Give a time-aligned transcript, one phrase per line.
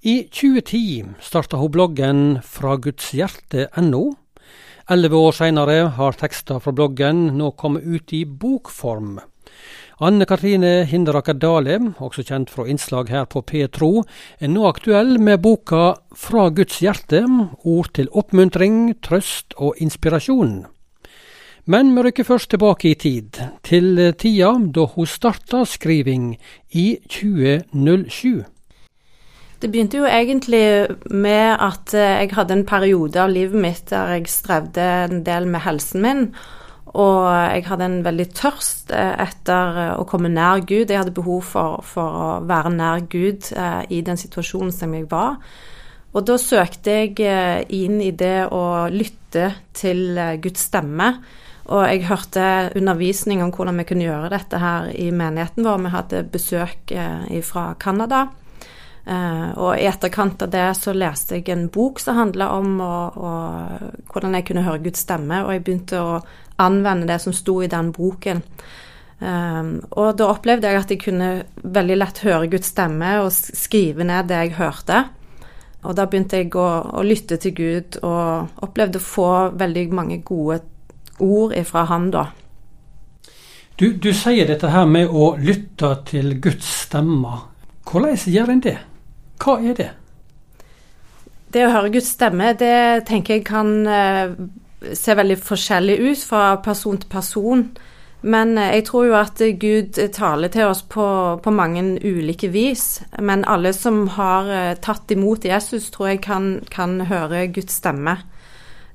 [0.00, 3.98] I 2010 starta hun bloggen fragudshjerte.no.
[4.88, 9.18] Elleve år seinere har tekster fra bloggen nå kommet ut i bokform.
[10.00, 14.06] Anne Katrine Hinderaker Dale, også kjent fra innslag her på Petro,
[14.40, 17.20] er nå aktuell med boka Fra Guds hjerte
[17.68, 20.62] ord til oppmuntring, trøst og inspirasjon.
[21.68, 23.36] Men vi rykker først tilbake i tid,
[23.68, 26.32] til tida da hun starta skriving
[26.72, 28.48] i 2007.
[29.60, 30.64] Det begynte jo egentlig
[31.12, 35.48] med at eh, jeg hadde en periode av livet mitt der jeg strevde en del
[35.50, 36.24] med helsen min.
[36.98, 40.90] Og jeg hadde en veldig tørst eh, etter eh, å komme nær Gud.
[40.90, 45.06] Jeg hadde behov for, for å være nær Gud eh, i den situasjonen som jeg
[45.10, 45.38] var.
[46.10, 51.12] Og da søkte jeg inn i det å lytte til Guds stemme.
[51.70, 55.84] Og jeg hørte undervisning om hvordan vi kunne gjøre dette her i menigheten vår.
[55.84, 56.94] Vi hadde besøk
[57.46, 58.24] fra Canada.
[59.10, 62.94] Uh, og i etterkant av det så leste jeg en bok som handla om å,
[63.10, 63.30] å,
[64.12, 66.20] hvordan jeg kunne høre Guds stemme, og jeg begynte å
[66.62, 68.44] anvende det som sto i den boken.
[69.18, 71.30] Um, og da opplevde jeg at jeg kunne
[71.60, 75.02] veldig lett høre Guds stemme og skrive ned det jeg hørte.
[75.82, 76.68] Og da begynte jeg å,
[77.00, 80.60] å lytte til Gud og opplevde å få veldig mange gode
[81.18, 82.28] ord ifra han da.
[83.80, 87.40] Du, du sier dette her med å lytte til Guds stemme.
[87.88, 88.76] Hvordan gjør en det?
[89.40, 89.90] Hva er det?
[91.50, 94.34] Det å høre Guds stemme, det tenker jeg kan uh,
[94.94, 97.64] se veldig forskjellig ut fra person til person.
[98.22, 101.06] Men uh, jeg tror jo at Gud taler til oss på,
[101.42, 103.00] på mange ulike vis.
[103.18, 108.20] Men alle som har uh, tatt imot Jesus, tror jeg kan, kan høre Guds stemme.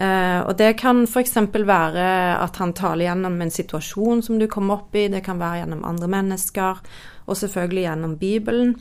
[0.00, 1.34] og det kan f.eks.
[1.52, 2.04] være
[2.40, 5.10] at han taler gjennom en situasjon som du kommer opp i.
[5.12, 6.80] Det kan være gjennom andre mennesker,
[7.26, 8.74] og selvfølgelig gjennom Bibelen.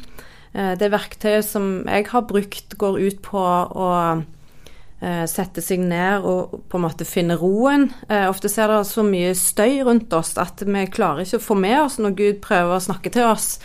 [0.53, 6.25] Eh, det verktøyet som jeg har brukt, går ut på å eh, sette seg ned
[6.28, 7.89] og på en måte finne roen.
[8.09, 11.60] Eh, ofte er det så mye støy rundt oss at vi klarer ikke å få
[11.60, 13.58] med oss når Gud prøver å snakke til oss.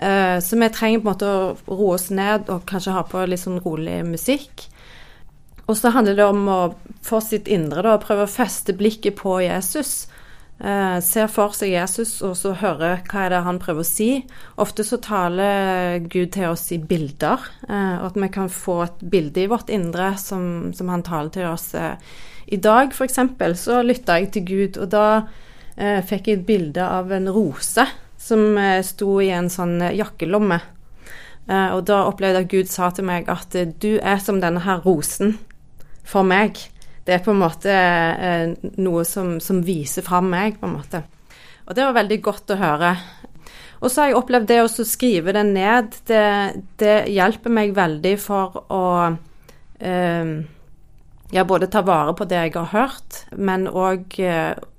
[0.00, 3.42] Så vi trenger på en måte å roe oss ned og kanskje ha på litt
[3.42, 4.62] sånn rolig musikk.
[5.66, 6.60] Og så handler det om å
[7.04, 10.06] få sitt indre da, prøve å feste blikket på Jesus
[10.60, 14.08] ser for seg Jesus og så hører hva er det han prøver å si.
[14.60, 19.04] Ofte så taler Gud til oss i bilder, eh, og at vi kan få et
[19.12, 21.70] bilde i vårt indre som, som han taler til oss.
[21.72, 21.96] Eh.
[22.52, 23.20] I dag f.eks.
[23.62, 25.06] så lytta jeg til Gud, og da
[25.76, 27.86] eh, fikk jeg et bilde av en rose
[28.20, 30.60] som eh, sto i en sånn eh, jakkelomme.
[31.50, 34.84] og da opplevde jeg at Gud sa til meg at du er som denne her
[34.84, 35.38] rosen
[36.06, 36.60] for meg.
[37.06, 38.52] Det er på en måte eh,
[38.82, 41.02] noe som, som, viser fram meg, på en måte.
[41.66, 42.94] Og det var veldig godt å høre.
[43.80, 45.94] Og så har jeg opplevd det å skrive det ned.
[46.08, 46.24] Det,
[46.82, 48.86] det, hjelper meg veldig for å
[49.80, 50.34] eh,
[51.30, 54.18] ja, både ta vare på det jeg har hørt, men òg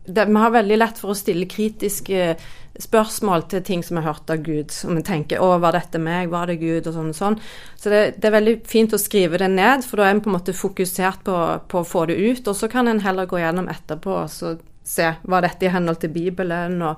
[0.06, 2.35] Vi har veldig lett for å stille kritiske
[2.81, 4.72] spørsmål til ting som er hørt av Gud.
[4.88, 6.29] Og vi tenker 'Å, var dette meg?
[6.29, 7.39] Var det Gud?' og sånn og sånn.
[7.75, 10.29] Så det, det, er veldig fint å skrive det ned, for da er en på
[10.29, 12.47] en måte fokusert på, på å få det ut.
[12.47, 16.00] Og så kan en heller gå gjennom etterpå og så se var dette i henhold
[16.01, 16.95] til Bibelen, og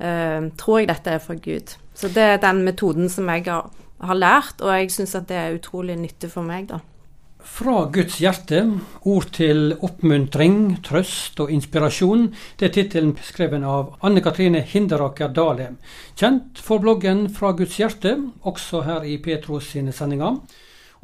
[0.00, 1.76] uh, tror jeg dette er fra Gud.
[1.94, 5.36] Så det er den metoden som jeg har, har lært, og jeg syns at det
[5.36, 6.80] er utrolig nyttig for meg, da.
[7.44, 8.62] Fra Guds hjerte,
[9.04, 12.30] ord til oppmuntring, trøst og inspirasjon.
[12.58, 15.74] Det er tittelen skrevet av Anne Katrine Hinderaker Dale.
[16.16, 18.16] Kjent for bloggen Fra Guds hjerte,
[18.48, 20.40] også her i Petros sine sendinger.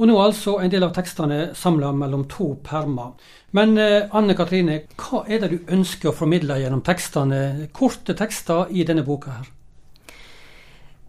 [0.01, 3.13] Og nå altså en del av tekstene samla mellom to permer.
[3.53, 7.69] Men eh, Anne Katrine, hva er det du ønsker å formidle gjennom tekstene?
[7.77, 9.57] Korte tekster i denne boka her.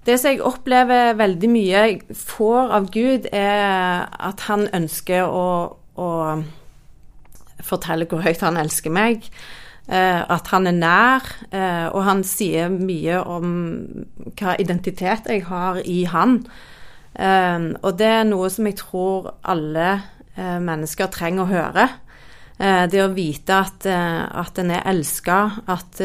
[0.05, 1.81] Det som jeg opplever veldig mye
[2.17, 5.49] får av Gud, er at han ønsker å,
[5.93, 6.09] å
[7.61, 9.29] fortelle hvor høyt han elsker meg.
[9.91, 13.47] Uh, at han er nær, uh, og han sier mye om
[14.39, 16.37] hva identitet jeg har i han.
[17.17, 19.99] Uh, og det er noe som jeg tror alle
[20.41, 21.83] mennesker trenger å høre.
[22.89, 25.99] det å vite at, at en er elska, at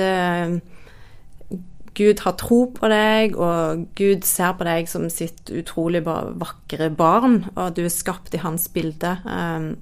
[1.97, 7.43] Gud har tro på deg, og Gud ser på deg som sitt utrolig vakre barn,
[7.55, 9.17] og at du er skapt i hans bilde.
[9.25, 9.75] Um,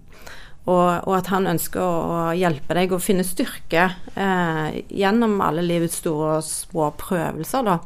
[0.64, 6.38] og, at han ønsker å, hjelpe deg å finne styrke uh, gjennom alle livets store
[6.38, 7.80] og små prøvelser, da.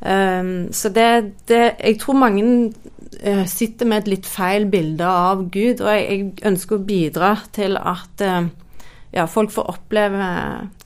[0.00, 2.44] Um, så det, det, Jeg tror mange
[3.26, 7.76] uh, sitter med et litt feil bilde av Gud, og jeg ønsker å bidra til
[7.76, 8.46] at uh,
[9.10, 10.26] ja, folk får oppleve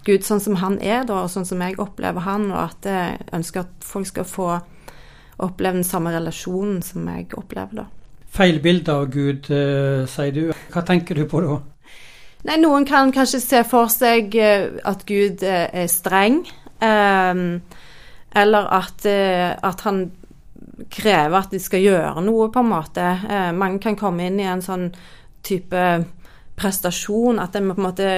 [0.04, 3.18] Gud sånn som han er, da, og sånn som jeg opplever han, og at jeg
[3.36, 4.48] ønsker at folk skal få
[5.44, 7.86] oppleve den samme relasjonen som jeg opplever, da.
[8.34, 10.42] Feil bilde av Gud, uh, sier du.
[10.74, 11.60] Hva tenker du på da?
[12.48, 16.42] Nei, noen kan kanskje se for seg uh, at Gud uh, er streng.
[16.82, 17.62] Um,
[18.34, 20.00] eller at, at, han
[20.90, 23.04] krever at de skal gjøre noe, på en måte.
[23.54, 24.88] mange kan komme inn i en sånn
[25.46, 25.84] type
[26.56, 28.10] prestasjon, at en på en måte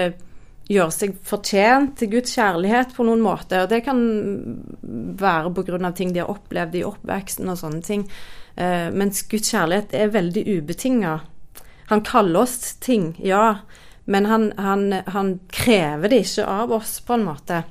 [0.67, 3.63] gjøre seg fortjent til Guds kjærlighet på noen måte.
[3.63, 4.01] Og det kan
[5.21, 5.93] være pga.
[5.93, 8.07] ting de har opplevd i oppveksten og sånne ting.
[8.57, 11.21] Eh, mens Guds kjærlighet er veldig ubetinga.
[11.89, 13.61] Han kaller oss ting, ja,
[14.07, 17.63] men han, han, han, krever det ikke av oss, på en måte.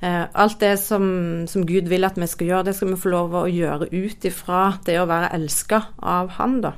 [0.00, 3.12] Eh, alt det som, som, Gud vil at vi skal gjøre, det skal vi få
[3.12, 6.72] lov å gjøre ut ifra det å være elska av Han, da.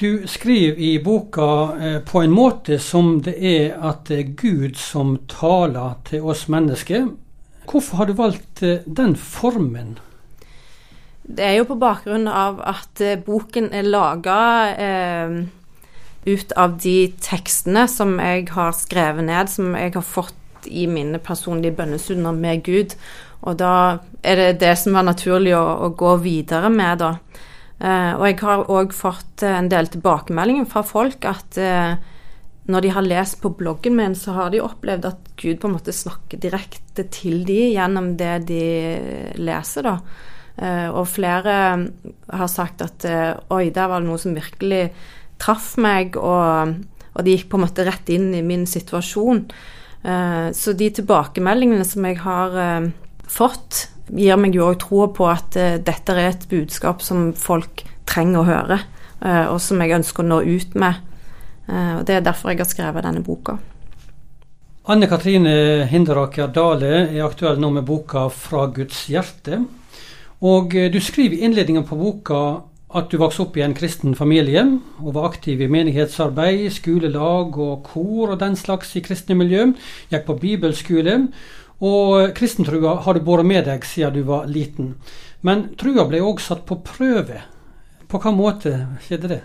[0.00, 4.78] Du skriver i boka eh, på en måte som det er at det er Gud
[4.80, 7.10] som taler til oss mennesker.
[7.68, 9.98] Hvorfor har du valgt eh, den formen?
[11.22, 14.38] Det er jo på bakgrunn av at eh, boken er laga
[14.72, 15.36] eh,
[16.24, 21.20] ut av de tekstene som jeg har skrevet ned, som jeg har fått i mine
[21.20, 22.96] personlige bønnestunder med Gud.
[23.44, 27.14] Og da er det det som var naturlig å, å gå videre med, da.
[27.80, 31.94] Uh, og jeg har òg fått uh, en del tilbakemeldinger fra folk at uh,
[32.68, 35.78] når de har lest på bloggen min, så har de opplevd at Gud på en
[35.78, 38.66] måte snakker direkte til de gjennom det de
[39.40, 39.96] leser, da.
[40.92, 41.54] og flere
[42.28, 43.06] har sagt at
[43.50, 44.84] oi, der var det noe som virkelig
[45.40, 46.76] traff meg, og,
[47.16, 49.42] og det gikk på en måte rett inn i min situasjon.
[50.54, 52.60] så de tilbakemeldingene som jeg har
[53.26, 57.84] fått, gir meg jo òg troa på at uh, dette er et budskap som folk
[58.10, 58.80] trenger å høre,
[59.22, 61.02] uh, og som jeg ønsker å nå ut med.
[61.68, 63.58] Uh, og Det er derfor jeg har skrevet denne boka.
[64.90, 69.60] Anne Katrine Hinderaker Dale er aktuell nå med boka 'Fra Guds hjerte'.
[70.40, 72.62] Og du skriver i innledningen på boka
[72.96, 74.64] at du vokste opp i en kristen familie
[74.98, 79.68] og var aktiv i menighetsarbeid, skolelag og kor og den slags i kristne miljø.
[80.10, 81.16] Gikk på bibelskole
[81.80, 84.94] og kristentrua har du båret med deg siden du var liten.
[85.40, 87.40] Men trua ble òg satt på prøve.
[88.10, 88.74] På hvilken måte
[89.06, 89.40] skjedde det?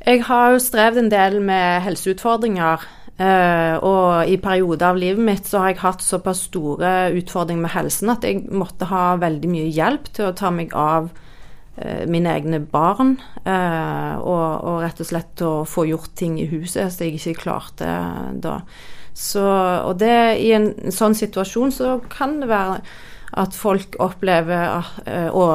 [0.00, 2.86] Jeg har jo strevd en del med helseutfordringer.
[3.20, 7.74] Uh, og i perioder av livet mitt så har jeg hatt såpass store utfordringer med
[7.74, 12.32] helsen at jeg måtte ha veldig mye hjelp til å ta meg av uh, mine
[12.32, 13.18] egne barn.
[13.44, 17.92] Og, og, rett og slett å få gjort ting i huset som jeg ikke klarte
[18.40, 18.62] da.
[19.14, 19.42] Så,
[19.84, 22.80] og det, i en, sånn situasjon så kan det være
[23.40, 25.46] at folk opplever uh, å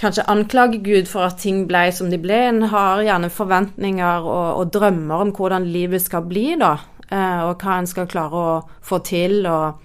[0.00, 2.38] kanskje anklage Gud for at ting ble som de ble.
[2.48, 6.76] En har gjerne forventninger og, og drømmer om hvordan livet skal bli, da.
[7.10, 9.80] Uh, og hva en skal klare å få til, og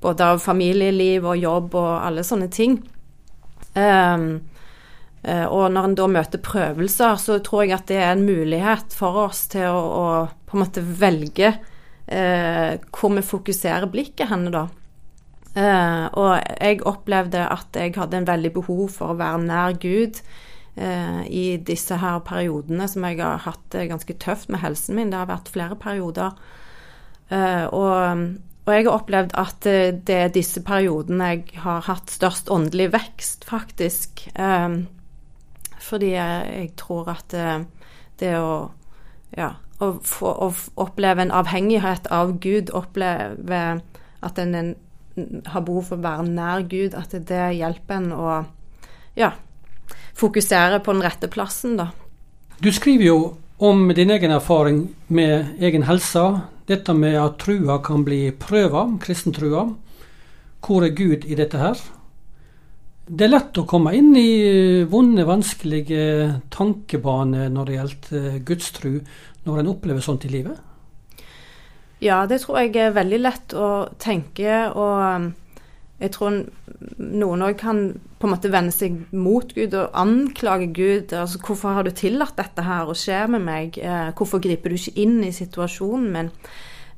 [0.00, 2.80] både av familieliv og jobb og alle sånne ting.
[3.76, 4.40] Um,
[5.20, 9.26] og når en da møter prøvelser, så tror jeg at det er en mulighet for
[9.26, 10.04] oss til å, å
[10.48, 11.69] på en måte velge eh,
[12.10, 14.64] hvor vi fokuserer blikket henne, da.
[15.58, 20.20] Eh, og jeg opplevde at jeg hadde en veldig behov for å være nær Gud
[20.78, 25.10] eh, i disse her periodene som jeg har hatt det ganske tøft med helsen min.
[25.10, 26.38] Det har vært flere perioder.
[27.34, 28.22] Eh, og,
[28.62, 29.66] og, jeg har opplevd at
[30.06, 34.28] det er disse periodene jeg har hatt størst åndelig vekst, faktisk.
[34.38, 34.78] Eh,
[35.80, 37.34] fordi jeg, tror at
[38.20, 38.68] det å
[39.32, 40.50] ja, å, få, å
[40.84, 43.60] oppleve en avhengighet av Gud, oppleve
[44.20, 44.72] at en, en,
[45.50, 48.40] har behov for å være nær Gud, at det hjelper en å
[49.18, 49.32] ja,
[50.18, 51.90] fokusere på den rette plassen, da.
[52.60, 53.20] Du skriver jo
[53.60, 56.24] om din egen erfaring med egen helse.
[56.68, 59.66] Dette med at trua kan bli prøva, kristentrua.
[60.60, 61.80] Hvor er Gud i dette her?
[63.10, 66.02] Det er lett å komme inn i vonde, vanskelige
[66.54, 68.92] tankebaner når det gjelder gudstru,
[69.46, 70.58] når en opplever sånt i livet?
[72.00, 73.70] Ja, det tror jeg er veldig lett å
[74.00, 74.54] tenke.
[74.72, 75.28] Og um,
[76.00, 76.38] jeg tror
[76.96, 77.82] noen òg kan
[78.20, 81.12] på en måte vende seg mot Gud og anklage Gud.
[81.12, 83.78] Altså, 'Hvorfor har du tillatt dette her å skje med meg?
[83.78, 86.34] Eh, hvorfor griper du ikke inn i situasjonen min?'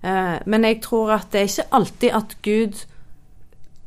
[0.05, 2.87] Eh, men jeg tror at det er ikke alltid at Gud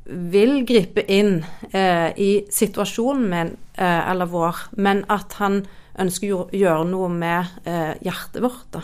[0.06, 1.44] vil gripe inn
[1.74, 5.66] eh, i situasjonen min eller vår, men at han
[6.02, 8.68] ønsker å gjøre noe med eh, hjertet vårt.
[8.74, 8.82] Da.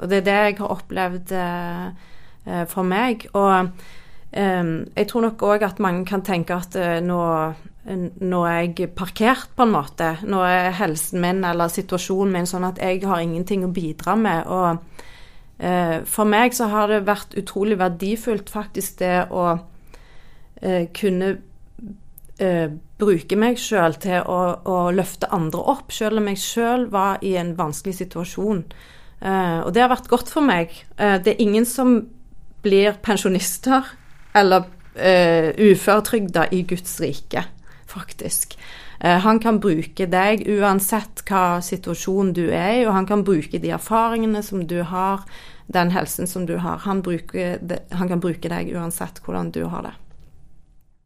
[0.00, 1.84] Og det er det jeg har opplevd eh,
[2.44, 3.28] eh for meg.
[3.34, 3.70] Og
[4.34, 6.74] jeg tror nok òg at mange kan tenke at
[7.06, 7.18] nå,
[7.86, 10.08] nå, er jeg parkert, på en måte.
[10.26, 14.50] Nå er helsen min eller situasjonen min sånn at jeg har ingenting å bidra med.
[14.50, 19.52] Og for meg så har det vært utrolig verdifullt faktisk det å
[20.98, 21.30] kunne
[22.42, 22.68] uh,
[23.00, 27.34] bruke meg sjøl til å, å, løfte andre opp, sjøl om jeg sjøl var i
[27.40, 28.64] en vanskelig situasjon.
[29.24, 30.72] Uh, og det har vært godt for meg.
[30.98, 31.96] Uh, det er ingen som
[32.64, 33.92] blir pensjonister
[34.36, 37.46] eller uh, uføretrygda i Guds rike,
[37.90, 38.58] faktisk.
[39.04, 43.72] han kan bruke deg uansett hva situasjon du er i, og han kan bruke de
[43.74, 45.26] erfaringene som du har,
[45.66, 46.80] den helsen som du har.
[46.86, 47.58] Han, bruker,
[47.90, 49.92] han kan bruke deg uansett hvordan du har det.